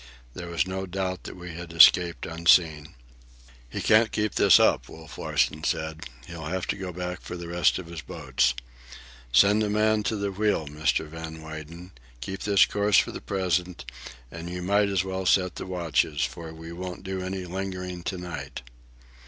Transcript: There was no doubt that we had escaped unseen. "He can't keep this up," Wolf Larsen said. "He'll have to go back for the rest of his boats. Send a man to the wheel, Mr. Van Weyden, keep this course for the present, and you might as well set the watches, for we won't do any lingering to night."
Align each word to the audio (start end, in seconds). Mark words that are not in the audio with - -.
There 0.33 0.47
was 0.49 0.65
no 0.65 0.87
doubt 0.87 1.25
that 1.25 1.35
we 1.35 1.51
had 1.51 1.71
escaped 1.71 2.25
unseen. 2.25 2.95
"He 3.69 3.83
can't 3.83 4.11
keep 4.11 4.33
this 4.33 4.59
up," 4.59 4.89
Wolf 4.89 5.19
Larsen 5.19 5.63
said. 5.63 6.07
"He'll 6.25 6.45
have 6.47 6.65
to 6.69 6.75
go 6.75 6.91
back 6.91 7.21
for 7.21 7.37
the 7.37 7.47
rest 7.47 7.77
of 7.77 7.85
his 7.85 8.01
boats. 8.01 8.55
Send 9.31 9.61
a 9.61 9.69
man 9.69 10.01
to 10.05 10.15
the 10.15 10.31
wheel, 10.31 10.65
Mr. 10.65 11.05
Van 11.05 11.43
Weyden, 11.43 11.91
keep 12.19 12.39
this 12.41 12.65
course 12.65 12.97
for 12.97 13.11
the 13.11 13.21
present, 13.21 13.85
and 14.31 14.49
you 14.49 14.63
might 14.63 14.89
as 14.89 15.03
well 15.03 15.27
set 15.27 15.57
the 15.57 15.67
watches, 15.67 16.23
for 16.23 16.51
we 16.51 16.71
won't 16.71 17.03
do 17.03 17.21
any 17.21 17.45
lingering 17.45 18.01
to 18.05 18.17
night." 18.17 18.63